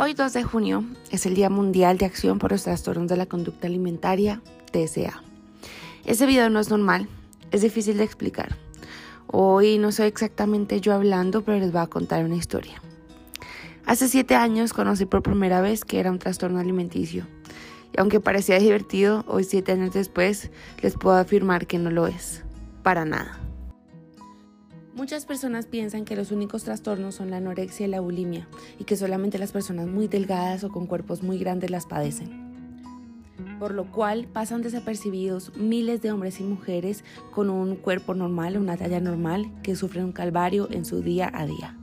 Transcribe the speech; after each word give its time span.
Hoy 0.00 0.14
2 0.14 0.32
de 0.32 0.44
junio 0.44 0.84
es 1.10 1.26
el 1.26 1.34
Día 1.34 1.50
Mundial 1.50 1.98
de 1.98 2.06
Acción 2.06 2.38
por 2.38 2.52
los 2.52 2.62
Trastornos 2.62 3.08
de 3.08 3.16
la 3.16 3.26
Conducta 3.26 3.66
Alimentaria, 3.66 4.40
TSA. 4.70 5.24
Ese 6.04 6.24
video 6.24 6.48
no 6.50 6.60
es 6.60 6.70
normal, 6.70 7.08
es 7.50 7.62
difícil 7.62 7.96
de 7.96 8.04
explicar. 8.04 8.56
Hoy 9.26 9.76
no 9.78 9.90
soy 9.90 10.06
exactamente 10.06 10.80
yo 10.80 10.94
hablando, 10.94 11.42
pero 11.42 11.58
les 11.58 11.72
voy 11.72 11.80
a 11.80 11.88
contar 11.88 12.24
una 12.24 12.36
historia. 12.36 12.80
Hace 13.86 14.06
7 14.06 14.36
años 14.36 14.72
conocí 14.72 15.04
por 15.04 15.24
primera 15.24 15.60
vez 15.60 15.84
que 15.84 15.98
era 15.98 16.12
un 16.12 16.20
trastorno 16.20 16.60
alimenticio. 16.60 17.26
Y 17.92 17.98
aunque 17.98 18.20
parecía 18.20 18.60
divertido, 18.60 19.24
hoy 19.26 19.42
7 19.42 19.72
años 19.72 19.94
después 19.94 20.52
les 20.80 20.94
puedo 20.94 21.16
afirmar 21.16 21.66
que 21.66 21.78
no 21.78 21.90
lo 21.90 22.06
es. 22.06 22.44
Para 22.84 23.04
nada. 23.04 23.47
Muchas 24.98 25.26
personas 25.26 25.66
piensan 25.66 26.04
que 26.04 26.16
los 26.16 26.32
únicos 26.32 26.64
trastornos 26.64 27.14
son 27.14 27.30
la 27.30 27.36
anorexia 27.36 27.86
y 27.86 27.88
la 27.88 28.00
bulimia 28.00 28.48
y 28.80 28.84
que 28.84 28.96
solamente 28.96 29.38
las 29.38 29.52
personas 29.52 29.86
muy 29.86 30.08
delgadas 30.08 30.64
o 30.64 30.70
con 30.70 30.88
cuerpos 30.88 31.22
muy 31.22 31.38
grandes 31.38 31.70
las 31.70 31.86
padecen. 31.86 32.48
Por 33.60 33.74
lo 33.74 33.92
cual 33.92 34.26
pasan 34.26 34.60
desapercibidos 34.60 35.56
miles 35.56 36.02
de 36.02 36.10
hombres 36.10 36.40
y 36.40 36.42
mujeres 36.42 37.04
con 37.30 37.48
un 37.48 37.76
cuerpo 37.76 38.12
normal, 38.14 38.56
una 38.56 38.76
talla 38.76 38.98
normal, 38.98 39.48
que 39.62 39.76
sufren 39.76 40.04
un 40.04 40.12
calvario 40.12 40.66
en 40.72 40.84
su 40.84 41.00
día 41.00 41.30
a 41.32 41.46
día. 41.46 41.77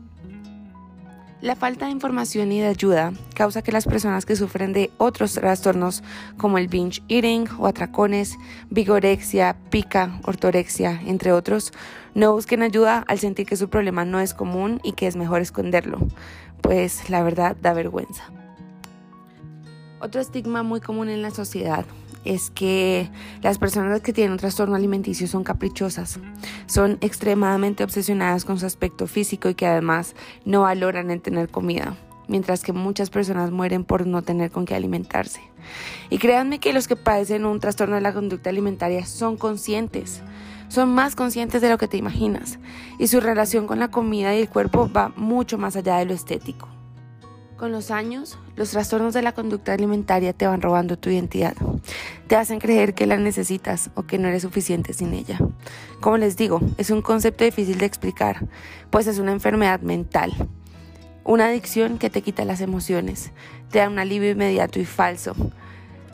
La 1.45 1.55
falta 1.55 1.85
de 1.85 1.91
información 1.91 2.51
y 2.51 2.59
de 2.59 2.65
ayuda 2.65 3.13
causa 3.35 3.61
que 3.61 3.71
las 3.71 3.85
personas 3.85 4.25
que 4.25 4.35
sufren 4.35 4.73
de 4.73 4.89
otros 4.97 5.33
trastornos 5.33 6.01
como 6.37 6.57
el 6.57 6.67
binge 6.67 7.03
eating 7.07 7.47
o 7.59 7.67
atracones, 7.67 8.35
vigorexia, 8.71 9.55
pica, 9.69 10.19
ortorexia, 10.23 10.99
entre 11.05 11.33
otros, 11.33 11.71
no 12.15 12.33
busquen 12.33 12.63
ayuda 12.63 13.05
al 13.07 13.19
sentir 13.19 13.45
que 13.45 13.57
su 13.57 13.69
problema 13.69 14.05
no 14.05 14.19
es 14.19 14.33
común 14.33 14.81
y 14.83 14.93
que 14.93 15.05
es 15.05 15.17
mejor 15.17 15.39
esconderlo, 15.39 15.99
pues 16.61 17.11
la 17.11 17.21
verdad 17.21 17.55
da 17.61 17.73
vergüenza. 17.73 18.23
Otro 20.01 20.19
estigma 20.19 20.61
muy 20.61 20.81
común 20.81 21.09
en 21.09 21.21
la 21.21 21.31
sociedad 21.31 21.85
es 22.25 22.49
que 22.49 23.09
las 23.41 23.57
personas 23.57 24.01
que 24.01 24.11
tienen 24.11 24.33
un 24.33 24.37
trastorno 24.37 24.75
alimenticio 24.75 25.27
son 25.27 25.43
caprichosas, 25.43 26.19
son 26.65 26.97
extremadamente 27.01 27.83
obsesionadas 27.83 28.43
con 28.43 28.59
su 28.59 28.65
aspecto 28.65 29.07
físico 29.07 29.47
y 29.47 29.55
que 29.55 29.67
además 29.67 30.15
no 30.43 30.61
valoran 30.61 31.11
el 31.11 31.21
tener 31.21 31.49
comida, 31.49 31.95
mientras 32.27 32.61
que 32.61 32.73
muchas 32.73 33.09
personas 33.09 33.51
mueren 33.51 33.85
por 33.85 34.05
no 34.05 34.21
tener 34.21 34.51
con 34.51 34.65
qué 34.65 34.75
alimentarse. 34.75 35.39
Y 36.09 36.17
créanme 36.17 36.59
que 36.59 36.73
los 36.73 36.87
que 36.87 36.95
padecen 36.97 37.45
un 37.45 37.59
trastorno 37.59 37.95
de 37.95 38.01
la 38.01 38.13
conducta 38.13 38.49
alimentaria 38.49 39.05
son 39.05 39.37
conscientes, 39.37 40.21
son 40.67 40.93
más 40.93 41.15
conscientes 41.15 41.61
de 41.61 41.69
lo 41.69 41.77
que 41.77 41.87
te 41.87 41.97
imaginas, 41.97 42.59
y 42.99 43.07
su 43.07 43.21
relación 43.21 43.65
con 43.65 43.79
la 43.79 43.91
comida 43.91 44.35
y 44.35 44.41
el 44.41 44.49
cuerpo 44.49 44.91
va 44.91 45.13
mucho 45.15 45.57
más 45.57 45.77
allá 45.77 45.97
de 45.97 46.05
lo 46.05 46.13
estético. 46.13 46.74
Con 47.57 47.71
los 47.71 47.89
años, 47.89 48.37
los 48.57 48.71
trastornos 48.71 49.13
de 49.13 49.21
la 49.21 49.31
conducta 49.31 49.71
alimentaria 49.71 50.33
te 50.33 50.45
van 50.45 50.61
robando 50.61 50.97
tu 50.97 51.09
identidad. 51.09 51.55
Te 52.27 52.35
hacen 52.35 52.59
creer 52.59 52.93
que 52.93 53.05
la 53.05 53.15
necesitas 53.15 53.91
o 53.95 54.03
que 54.03 54.17
no 54.17 54.27
eres 54.27 54.41
suficiente 54.41 54.91
sin 54.93 55.13
ella. 55.13 55.39
Como 56.01 56.17
les 56.17 56.35
digo, 56.35 56.59
es 56.77 56.89
un 56.89 57.01
concepto 57.01 57.45
difícil 57.45 57.77
de 57.77 57.85
explicar, 57.85 58.45
pues 58.89 59.07
es 59.07 59.19
una 59.19 59.31
enfermedad 59.31 59.79
mental. 59.79 60.33
Una 61.23 61.45
adicción 61.45 61.97
que 61.97 62.09
te 62.09 62.21
quita 62.21 62.43
las 62.43 62.59
emociones, 62.59 63.31
te 63.71 63.79
da 63.79 63.87
un 63.87 63.99
alivio 63.99 64.31
inmediato 64.31 64.81
y 64.81 64.85
falso. 64.85 65.33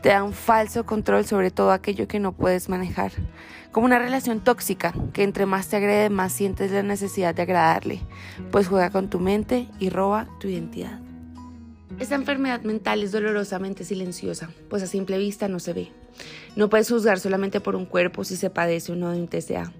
Te 0.03 0.09
da 0.09 0.23
un 0.23 0.33
falso 0.33 0.85
control 0.85 1.25
sobre 1.25 1.49
todo 1.49 1.71
aquello 1.71 2.07
que 2.07 2.19
no 2.19 2.33
puedes 2.33 2.69
manejar. 2.69 3.13
Como 3.71 3.87
una 3.87 3.97
relación 3.97 4.41
tóxica, 4.41 4.93
que 5.11 5.23
entre 5.23 5.47
más 5.47 5.69
te 5.69 5.77
agrede, 5.77 6.11
más 6.11 6.33
sientes 6.33 6.71
la 6.71 6.83
necesidad 6.83 7.33
de 7.33 7.41
agradarle, 7.41 7.99
pues 8.51 8.67
juega 8.67 8.91
con 8.91 9.09
tu 9.09 9.19
mente 9.19 9.67
y 9.79 9.89
roba 9.89 10.27
tu 10.39 10.47
identidad. 10.47 10.99
Esta 11.99 12.15
enfermedad 12.15 12.61
mental 12.61 13.03
es 13.03 13.11
dolorosamente 13.11 13.83
silenciosa, 13.83 14.49
pues 14.69 14.81
a 14.83 14.87
simple 14.87 15.17
vista 15.17 15.47
no 15.47 15.59
se 15.59 15.73
ve. 15.73 15.91
No 16.55 16.69
puedes 16.69 16.89
juzgar 16.89 17.19
solamente 17.19 17.59
por 17.61 17.75
un 17.75 17.85
cuerpo 17.85 18.23
si 18.23 18.35
se 18.35 18.49
padece 18.49 18.91
o 18.91 18.95
no 18.95 19.11
de 19.11 19.19
un 19.19 19.27
TCA, 19.27 19.71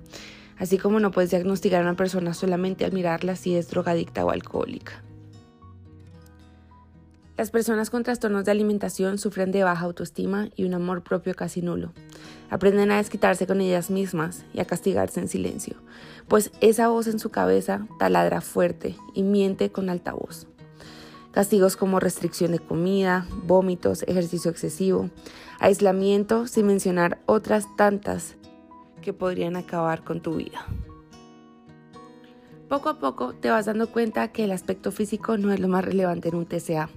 así 0.58 0.78
como 0.78 1.00
no 1.00 1.12
puedes 1.12 1.32
diagnosticar 1.32 1.82
a 1.82 1.88
una 1.88 1.96
persona 1.96 2.34
solamente 2.34 2.86
al 2.86 2.94
mirarla 2.94 3.36
si 3.36 3.56
es 3.56 3.70
drogadicta 3.70 4.24
o 4.24 4.30
alcohólica. 4.30 5.04
Las 7.38 7.50
personas 7.50 7.90
con 7.90 8.04
trastornos 8.04 8.46
de 8.46 8.52
alimentación 8.52 9.18
sufren 9.18 9.52
de 9.52 9.64
baja 9.64 9.86
autoestima 9.86 10.50
y 10.56 10.66
un 10.66 10.76
amor 10.76 11.02
propio 11.02 11.34
casi 11.34 11.64
nulo. 11.64 11.92
Aprenden 12.52 12.92
a 12.92 12.98
desquitarse 12.98 13.48
con 13.48 13.62
ellas 13.62 13.90
mismas 13.90 14.46
y 14.54 14.60
a 14.60 14.66
castigarse 14.66 15.20
en 15.22 15.28
silencio, 15.28 15.78
pues 16.28 16.52
esa 16.62 16.90
voz 16.90 17.08
en 17.08 17.18
su 17.18 17.32
cabeza 17.32 17.88
taladra 17.98 18.42
fuerte 18.42 18.96
y 19.16 19.24
miente 19.24 19.72
con 19.72 19.90
alta 19.90 20.14
voz. 20.14 20.46
Castigos 21.32 21.78
como 21.78 22.02
restricción 22.02 22.52
de 22.52 22.60
comida, 22.60 23.26
vómitos, 23.46 24.04
ejercicio 24.04 24.52
excesivo, 24.52 25.10
aislamiento, 25.60 26.46
sin 26.46 26.68
mencionar 26.68 27.20
otras 27.26 27.74
tantas 27.78 28.36
que 29.02 29.14
podrían 29.14 29.56
acabar 29.56 30.04
con 30.04 30.22
tu 30.22 30.36
vida. 30.36 30.66
Poco 32.68 32.90
a 32.90 33.00
poco 33.00 33.34
te 33.34 33.50
vas 33.50 33.66
dando 33.66 33.90
cuenta 33.92 34.28
que 34.30 34.44
el 34.44 34.52
aspecto 34.52 34.92
físico 34.92 35.38
no 35.38 35.54
es 35.54 35.60
lo 35.62 35.70
más 35.70 35.86
relevante 35.86 36.30
en 36.30 36.36
un 36.36 36.46
TCA. 36.46 36.90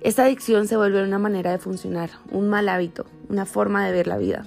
Esta 0.00 0.24
adicción 0.24 0.66
se 0.66 0.76
vuelve 0.78 1.02
una 1.02 1.18
manera 1.18 1.50
de 1.50 1.58
funcionar, 1.58 2.10
un 2.30 2.48
mal 2.48 2.68
hábito, 2.68 3.04
una 3.28 3.44
forma 3.44 3.84
de 3.84 3.92
ver 3.92 4.06
la 4.06 4.16
vida. 4.16 4.46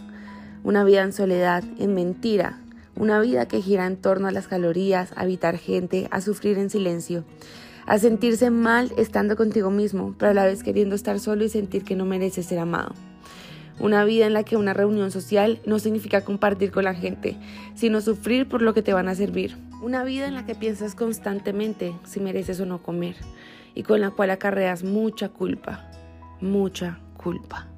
Una 0.63 0.83
vida 0.83 1.01
en 1.03 1.13
soledad, 1.13 1.63
en 1.77 1.93
mentira, 1.93 2.61
una 2.95 3.19
vida 3.19 3.47
que 3.47 3.61
gira 3.61 3.85
en 3.85 3.97
torno 3.97 4.27
a 4.27 4.31
las 4.31 4.47
calorías, 4.47 5.11
a 5.15 5.23
evitar 5.23 5.57
gente, 5.57 6.07
a 6.11 6.21
sufrir 6.21 6.57
en 6.57 6.69
silencio 6.69 7.25
a 7.85 7.97
sentirse 7.97 8.49
mal 8.49 8.91
estando 8.97 9.35
contigo 9.35 9.71
mismo, 9.71 10.15
pero 10.17 10.31
a 10.31 10.33
la 10.33 10.45
vez 10.45 10.63
queriendo 10.63 10.95
estar 10.95 11.19
solo 11.19 11.43
y 11.43 11.49
sentir 11.49 11.83
que 11.83 11.95
no 11.95 12.05
mereces 12.05 12.45
ser 12.45 12.59
amado. 12.59 12.93
Una 13.79 14.05
vida 14.05 14.27
en 14.27 14.33
la 14.33 14.43
que 14.43 14.57
una 14.57 14.73
reunión 14.73 15.09
social 15.09 15.59
no 15.65 15.79
significa 15.79 16.21
compartir 16.21 16.71
con 16.71 16.83
la 16.83 16.93
gente, 16.93 17.37
sino 17.73 18.01
sufrir 18.01 18.47
por 18.47 18.61
lo 18.61 18.73
que 18.73 18.83
te 18.83 18.93
van 18.93 19.07
a 19.07 19.15
servir. 19.15 19.57
Una 19.81 20.03
vida 20.03 20.27
en 20.27 20.35
la 20.35 20.45
que 20.45 20.53
piensas 20.53 20.93
constantemente 20.93 21.93
si 22.05 22.19
mereces 22.19 22.59
o 22.59 22.65
no 22.65 22.83
comer 22.83 23.15
y 23.73 23.83
con 23.83 24.01
la 24.01 24.11
cual 24.11 24.29
acarreas 24.29 24.83
mucha 24.83 25.29
culpa, 25.29 25.89
mucha 26.41 26.99
culpa. 27.17 27.70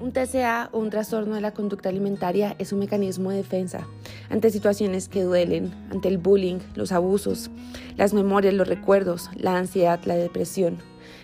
Un 0.00 0.12
TCA 0.12 0.70
o 0.72 0.78
un 0.78 0.88
trastorno 0.88 1.34
de 1.34 1.42
la 1.42 1.52
conducta 1.52 1.90
alimentaria 1.90 2.56
es 2.58 2.72
un 2.72 2.78
mecanismo 2.78 3.30
de 3.30 3.36
defensa 3.36 3.86
ante 4.30 4.48
situaciones 4.48 5.10
que 5.10 5.22
duelen, 5.22 5.74
ante 5.90 6.08
el 6.08 6.16
bullying, 6.16 6.60
los 6.74 6.90
abusos, 6.90 7.50
las 7.98 8.14
memorias, 8.14 8.54
los 8.54 8.66
recuerdos, 8.66 9.28
la 9.36 9.58
ansiedad, 9.58 10.00
la 10.06 10.14
depresión, 10.14 10.78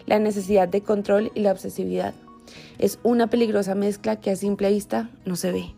la 0.05 0.19
necesidad 0.19 0.69
de 0.69 0.83
control 0.83 1.33
y 1.35 1.41
la 1.41 1.53
obsesividad. 1.53 2.13
Es 2.77 2.99
una 3.03 3.29
peligrosa 3.29 3.75
mezcla 3.75 4.21
que 4.21 4.31
a 4.31 4.37
simple 4.37 4.71
vista 4.71 5.09
no 5.25 5.37
se 5.37 5.53
ve. 5.53 5.75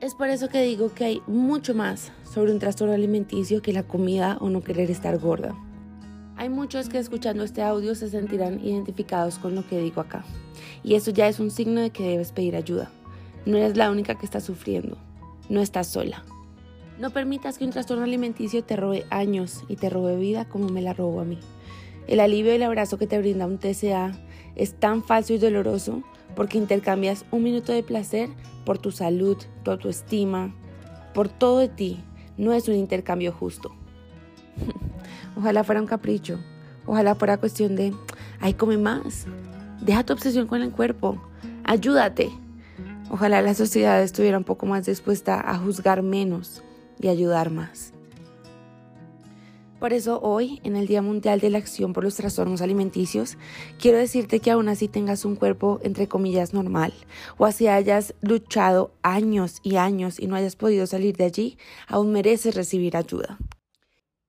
Es 0.00 0.14
por 0.14 0.30
eso 0.30 0.48
que 0.48 0.62
digo 0.62 0.94
que 0.94 1.04
hay 1.04 1.22
mucho 1.26 1.74
más 1.74 2.10
sobre 2.22 2.52
un 2.52 2.58
trastorno 2.58 2.94
alimenticio 2.94 3.60
que 3.60 3.74
la 3.74 3.82
comida 3.82 4.38
o 4.40 4.48
no 4.48 4.62
querer 4.62 4.90
estar 4.90 5.18
gorda. 5.18 5.54
Hay 6.36 6.48
muchos 6.48 6.88
que 6.88 6.98
escuchando 6.98 7.44
este 7.44 7.62
audio 7.62 7.94
se 7.94 8.10
sentirán 8.10 8.58
identificados 8.64 9.38
con 9.38 9.54
lo 9.54 9.66
que 9.66 9.78
digo 9.78 10.00
acá. 10.00 10.24
Y 10.82 10.94
eso 10.94 11.12
ya 11.12 11.28
es 11.28 11.38
un 11.38 11.50
signo 11.50 11.80
de 11.80 11.90
que 11.90 12.08
debes 12.08 12.32
pedir 12.32 12.56
ayuda. 12.56 12.90
No 13.46 13.56
eres 13.56 13.76
la 13.76 13.90
única 13.90 14.16
que 14.16 14.26
está 14.26 14.40
sufriendo. 14.40 14.96
No 15.48 15.60
estás 15.60 15.86
sola. 15.86 16.24
No 16.98 17.10
permitas 17.10 17.58
que 17.58 17.64
un 17.64 17.70
trastorno 17.70 18.04
alimenticio 18.04 18.64
te 18.64 18.76
robe 18.76 19.04
años 19.10 19.62
y 19.68 19.76
te 19.76 19.90
robe 19.90 20.16
vida 20.16 20.48
como 20.48 20.68
me 20.68 20.82
la 20.82 20.92
robó 20.92 21.20
a 21.20 21.24
mí. 21.24 21.38
El 22.08 22.20
alivio 22.20 22.52
y 22.52 22.56
el 22.56 22.62
abrazo 22.64 22.98
que 22.98 23.06
te 23.06 23.18
brinda 23.18 23.46
un 23.46 23.58
TCA 23.58 24.12
es 24.56 24.74
tan 24.74 25.02
falso 25.02 25.34
y 25.34 25.38
doloroso 25.38 26.02
porque 26.34 26.58
intercambias 26.58 27.24
un 27.30 27.44
minuto 27.44 27.72
de 27.72 27.82
placer 27.82 28.28
por 28.64 28.78
tu 28.78 28.90
salud, 28.90 29.36
tu 29.62 29.70
autoestima, 29.70 30.54
por 31.14 31.28
todo 31.28 31.60
de 31.60 31.68
ti. 31.68 32.00
No 32.36 32.52
es 32.52 32.68
un 32.68 32.74
intercambio 32.74 33.32
justo. 33.32 33.72
Ojalá 35.36 35.64
fuera 35.64 35.80
un 35.80 35.86
capricho. 35.86 36.38
Ojalá 36.86 37.14
fuera 37.14 37.38
cuestión 37.38 37.76
de, 37.76 37.94
ay, 38.40 38.54
come 38.54 38.78
más. 38.78 39.26
Deja 39.80 40.04
tu 40.04 40.12
obsesión 40.12 40.46
con 40.46 40.62
el 40.62 40.70
cuerpo. 40.70 41.20
Ayúdate. 41.64 42.30
Ojalá 43.10 43.42
la 43.42 43.54
sociedad 43.54 44.02
estuviera 44.02 44.38
un 44.38 44.44
poco 44.44 44.66
más 44.66 44.86
dispuesta 44.86 45.40
a 45.40 45.58
juzgar 45.58 46.02
menos 46.02 46.62
y 47.00 47.08
ayudar 47.08 47.50
más. 47.50 47.92
Por 49.84 49.92
eso 49.92 50.18
hoy, 50.22 50.60
en 50.64 50.76
el 50.76 50.86
Día 50.86 51.02
Mundial 51.02 51.40
de 51.40 51.50
la 51.50 51.58
Acción 51.58 51.92
por 51.92 52.04
los 52.04 52.14
Trastornos 52.14 52.62
Alimenticios, 52.62 53.36
quiero 53.78 53.98
decirte 53.98 54.40
que 54.40 54.50
aún 54.50 54.68
así 54.70 54.88
tengas 54.88 55.26
un 55.26 55.36
cuerpo 55.36 55.78
entre 55.82 56.08
comillas 56.08 56.54
normal, 56.54 56.94
o 57.36 57.44
así 57.44 57.68
hayas 57.68 58.14
luchado 58.22 58.92
años 59.02 59.60
y 59.62 59.76
años 59.76 60.18
y 60.18 60.26
no 60.26 60.36
hayas 60.36 60.56
podido 60.56 60.86
salir 60.86 61.18
de 61.18 61.24
allí, 61.24 61.58
aún 61.86 62.12
mereces 62.12 62.54
recibir 62.54 62.96
ayuda. 62.96 63.36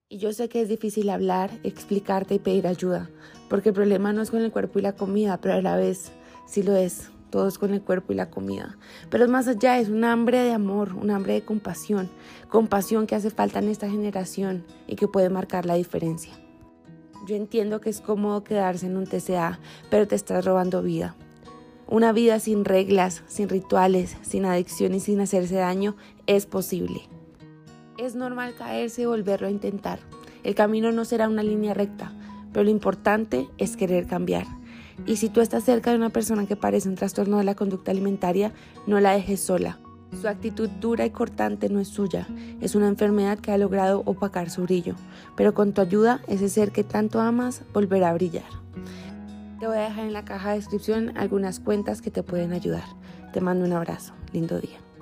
Y 0.08 0.20
yo 0.20 0.34
sé 0.34 0.50
que 0.50 0.62
es 0.62 0.70
difícil 0.70 1.10
hablar, 1.10 1.50
explicarte 1.64 2.36
y 2.36 2.40
pedir 2.40 2.68
ayuda, 2.68 3.10
porque 3.50 3.70
el 3.70 3.76
problema 3.76 4.14
no 4.14 4.22
es 4.22 4.30
con 4.30 4.44
el 4.44 4.52
cuerpo 4.52 4.78
y 4.78 4.84
la 4.84 4.96
comida, 4.96 5.42
pero 5.42 5.56
a 5.56 5.62
la 5.64 5.78
vez 5.78 6.12
sí 6.46 6.62
lo 6.62 6.76
es, 6.76 7.10
todo 7.32 7.48
es 7.48 7.58
con 7.58 7.74
el 7.74 7.82
cuerpo 7.82 8.14
y 8.14 8.16
la 8.16 8.30
comida. 8.30 8.78
Pero 9.10 9.28
más 9.28 9.48
allá, 9.48 9.80
es 9.80 9.90
un 9.90 10.04
hambre 10.04 10.44
de 10.44 10.52
amor, 10.52 10.94
un 10.94 11.10
hambre 11.10 11.34
de 11.34 11.44
compasión, 11.44 12.08
compasión 12.50 13.08
que 13.08 13.16
hace 13.16 13.32
falta 13.32 13.58
en 13.58 13.68
esta 13.68 13.90
generación 13.90 14.64
y 14.86 14.96
que 14.96 15.08
puede 15.08 15.32
marcar 15.32 15.66
la 15.66 15.74
diferencia. 15.74 16.34
Yo 17.26 17.36
entiendo 17.36 17.82
que 17.82 17.90
es 17.90 18.00
cómodo 18.00 18.44
quedarse 18.44 18.86
en 18.86 18.98
un 18.98 19.08
TCA, 19.08 19.60
pero 19.90 20.08
te 20.08 20.14
estás 20.14 20.46
robando 20.46 20.84
vida. 20.84 21.16
Una 21.88 22.14
vida 22.14 22.40
sin 22.40 22.64
reglas, 22.64 23.24
sin 23.26 23.50
rituales, 23.50 24.18
sin 24.22 24.46
adicción 24.46 24.94
y 24.94 25.00
sin 25.00 25.20
hacerse 25.20 25.56
daño 25.56 25.96
es 26.28 26.46
posible. 26.46 27.10
Es 27.98 28.14
normal 28.14 28.56
caerse 28.58 29.04
y 29.04 29.06
volverlo 29.06 29.48
a 29.48 29.52
intentar. 29.52 30.00
El 30.44 30.54
camino 30.54 30.92
no 30.92 31.06
será 31.06 31.30
una 31.30 31.44
línea 31.44 31.74
recta, 31.74 32.12
pero 32.52 32.66
lo 32.66 32.70
importante 32.70 33.48
es 33.58 33.78
querer 33.78 34.06
cambiar. 34.06 34.46
Y 35.06 35.16
si 35.16 35.30
tú 35.30 35.42
estás 35.42 35.64
cerca 35.64 35.92
de 35.92 35.98
una 35.98 36.10
persona 36.10 36.46
que 36.46 36.56
parece 36.56 36.90
un 36.90 36.96
trastorno 36.96 37.38
de 37.38 37.46
la 37.46 37.56
conducta 37.56 37.92
alimentaria, 37.92 38.54
no 38.86 39.00
la 39.00 39.12
dejes 39.12 39.40
sola. 39.40 39.80
Su 40.20 40.28
actitud 40.28 40.70
dura 40.70 41.06
y 41.06 41.10
cortante 41.10 41.70
no 41.70 41.80
es 41.80 41.88
suya, 41.88 42.28
es 42.62 42.76
una 42.76 42.88
enfermedad 42.88 43.40
que 43.40 43.52
ha 43.52 43.58
logrado 43.58 44.04
opacar 44.06 44.50
su 44.50 44.64
brillo, 44.64 44.96
pero 45.36 45.54
con 45.54 45.74
tu 45.74 45.82
ayuda 45.82 46.22
ese 46.28 46.50
ser 46.50 46.72
que 46.72 46.84
tanto 46.84 47.20
amas 47.20 47.64
volverá 47.74 48.10
a 48.10 48.14
brillar. 48.14 48.44
Te 49.60 49.68
voy 49.68 49.78
a 49.78 49.90
dejar 49.90 50.06
en 50.06 50.14
la 50.14 50.26
caja 50.26 50.52
de 50.52 50.58
descripción 50.58 51.18
algunas 51.18 51.60
cuentas 51.60 52.02
que 52.02 52.12
te 52.12 52.24
pueden 52.24 52.54
ayudar. 52.54 52.84
Te 53.34 53.42
mando 53.42 53.66
un 53.66 53.74
abrazo, 53.74 54.14
lindo 54.32 54.60
día. 54.60 54.86